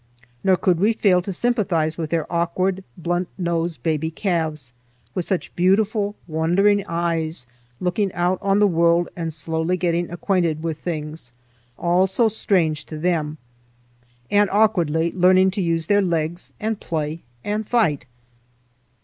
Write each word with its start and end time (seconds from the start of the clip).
Nor 0.43 0.55
could 0.55 0.79
we 0.79 0.93
fail 0.93 1.21
to 1.21 1.31
sympathize 1.31 1.95
with 1.95 2.09
their 2.09 2.25
awkward, 2.33 2.83
blunt 2.97 3.27
nosed 3.37 3.83
baby 3.83 4.09
calves, 4.09 4.73
with 5.13 5.25
such 5.25 5.55
beautiful, 5.55 6.15
wondering 6.27 6.83
eyes 6.87 7.45
looking 7.79 8.11
out 8.13 8.39
on 8.41 8.57
the 8.57 8.65
world 8.65 9.09
and 9.15 9.31
slowly 9.31 9.77
getting 9.77 10.09
acquainted 10.09 10.63
with 10.63 10.79
things, 10.79 11.31
all 11.77 12.07
so 12.07 12.27
strange 12.27 12.85
to 12.85 12.97
them, 12.97 13.37
and 14.31 14.49
awkwardly 14.49 15.11
learning 15.11 15.51
to 15.51 15.61
use 15.61 15.85
their 15.85 16.01
legs, 16.01 16.51
and 16.59 16.79
play 16.79 17.19
and 17.43 17.67
fight. 17.69 18.07